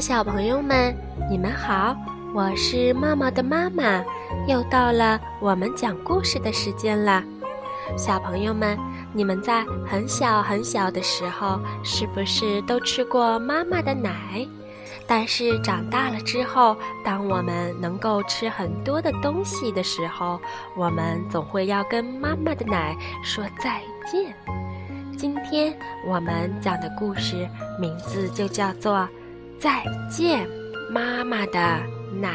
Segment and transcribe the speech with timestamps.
[0.00, 0.94] 小朋友们，
[1.30, 1.96] 你们好，
[2.34, 4.04] 我是茂茂的妈妈，
[4.46, 7.22] 又到了我们讲故事的时间了。
[7.96, 8.78] 小朋友们，
[9.14, 14.46] 你们在很小很小的时候，是不是都吃过妈妈的奶？
[15.08, 20.38] 但是长大了之后，当我们能够吃很多的东西的时候，
[20.76, 24.34] 我们总会要跟妈妈的奶说再见。
[25.16, 25.74] 今天
[26.06, 27.48] 我们讲的故事
[27.80, 28.98] 名字就叫做
[29.58, 30.48] 《再见
[30.90, 31.80] 妈妈的
[32.20, 32.30] 奶》。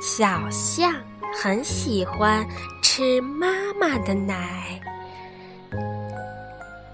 [0.00, 0.92] 小象
[1.34, 2.46] 很喜欢
[2.82, 3.48] 吃妈
[3.80, 4.80] 妈的奶，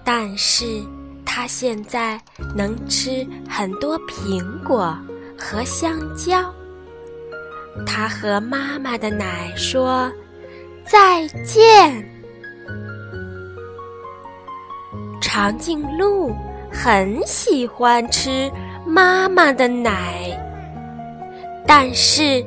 [0.03, 0.83] 但是。
[1.37, 2.17] 它现在
[2.55, 4.97] 能吃很多苹果
[5.37, 6.49] 和香蕉。
[7.85, 10.09] 它和妈妈的奶说
[10.85, 12.09] 再见。
[15.19, 16.33] 长颈鹿
[16.75, 18.51] 很喜欢吃
[18.85, 20.37] 妈妈的奶，
[21.65, 22.45] 但是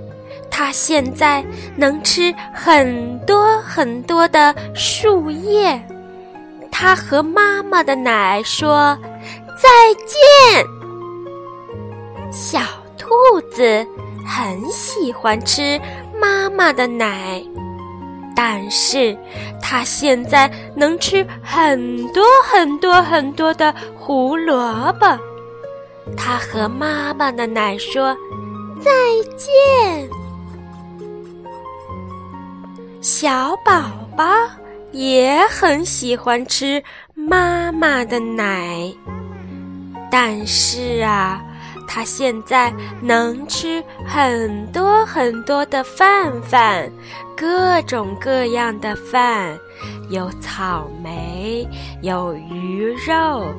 [0.51, 1.43] 它现在
[1.75, 5.83] 能吃很多很多的树叶。
[6.71, 8.97] 它和妈妈的奶说
[9.57, 9.69] 再
[10.07, 10.65] 见。
[12.31, 12.61] 小
[12.97, 13.09] 兔
[13.51, 13.85] 子
[14.25, 15.81] 很喜欢吃
[16.21, 17.43] 妈妈的奶，
[18.41, 19.19] 但是
[19.61, 25.19] 他现在能吃很多很多很多的胡萝卜。
[26.17, 28.17] 他和妈妈的奶说
[28.81, 28.91] 再
[29.37, 30.09] 见。
[33.01, 33.83] 小宝
[34.17, 34.25] 宝。
[34.91, 36.83] 也很喜欢吃
[37.15, 38.91] 妈妈的奶，
[40.11, 41.43] 但是啊，
[41.87, 42.73] 他现在
[43.03, 46.91] 能吃很多很多的饭饭，
[47.39, 49.57] 各种各样的饭，
[50.11, 51.65] 有草莓，
[52.03, 53.55] 有鱼肉，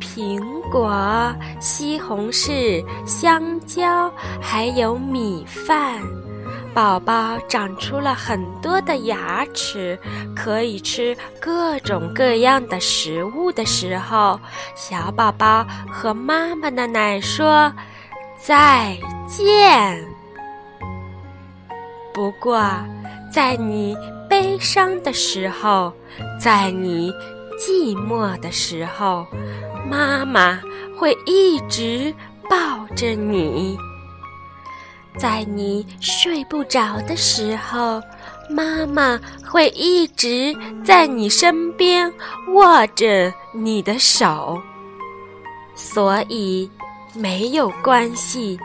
[0.00, 0.40] 苹
[0.70, 6.00] 果，西红柿，香蕉，还有米饭。
[6.72, 9.98] 宝宝长出了很多的牙齿，
[10.34, 14.40] 可以吃各种各样的食物的时候，
[14.74, 17.70] 小宝宝和妈妈的奶说
[18.38, 18.96] 再
[19.26, 20.02] 见。
[22.14, 22.58] 不过，
[23.30, 23.96] 在你
[24.28, 25.92] 悲伤的时候，
[26.40, 27.12] 在你
[27.58, 29.26] 寂寞的时候，
[29.88, 30.58] 妈妈
[30.96, 32.14] 会一直
[32.48, 33.76] 抱着你。
[35.18, 38.00] 在你睡不着的时候，
[38.48, 42.12] 妈妈会一直在你身边
[42.54, 44.60] 握着你的手，
[45.74, 46.70] 所以
[47.14, 48.58] 没有关系，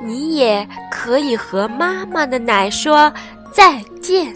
[0.00, 3.12] 你也可以和妈妈的奶说
[3.50, 4.34] 再见。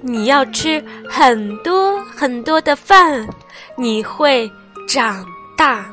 [0.00, 3.26] 你要吃很多很多的饭，
[3.76, 4.50] 你会
[4.86, 5.26] 长
[5.56, 5.86] 大。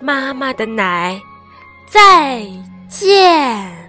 [0.00, 1.20] 妈妈的奶，
[1.86, 2.46] 再。
[2.88, 3.83] 见。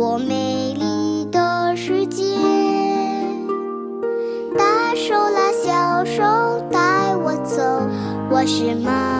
[0.00, 2.24] 我美丽的世界，
[4.56, 6.22] 大手拉小手
[6.70, 7.62] 带我走，
[8.30, 9.19] 我是妈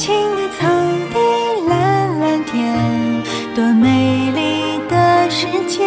[0.00, 0.66] 青青的草
[1.12, 1.18] 地
[1.68, 3.22] 蓝蓝天
[3.54, 5.86] 多美丽的世界。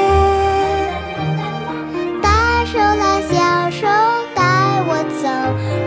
[2.22, 3.88] 大手拉小手
[4.36, 5.28] 带我走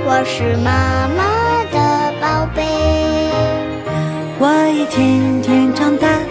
[0.04, 1.22] 我是妈妈
[1.70, 2.66] 的宝贝。
[4.40, 4.44] 我
[4.74, 6.25] 一天天长大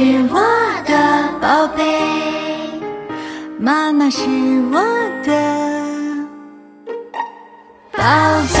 [0.00, 0.40] 是我
[0.86, 0.94] 的
[1.42, 1.84] 宝贝，
[3.58, 4.22] 妈妈是
[4.72, 4.80] 我
[5.26, 5.30] 的
[7.92, 8.00] 宝
[8.54, 8.59] 贝。